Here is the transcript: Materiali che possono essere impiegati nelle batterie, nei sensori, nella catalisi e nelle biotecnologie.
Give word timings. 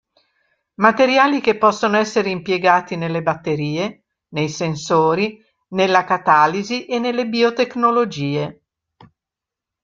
Materiali 0.79 1.41
che 1.41 1.59
possono 1.59 1.95
essere 1.95 2.31
impiegati 2.31 2.95
nelle 2.95 3.21
batterie, 3.21 4.05
nei 4.29 4.49
sensori, 4.49 5.39
nella 5.75 6.05
catalisi 6.05 6.87
e 6.87 6.97
nelle 6.97 7.27
biotecnologie. 7.27 8.61